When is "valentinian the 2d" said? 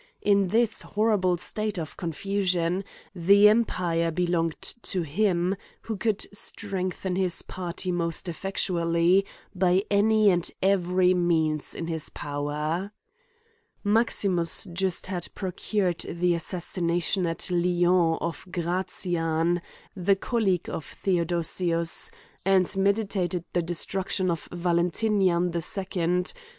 24.51-26.33